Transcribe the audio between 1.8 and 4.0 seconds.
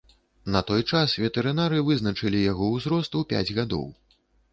вызначылі яго ўзрост у пяць гадоў.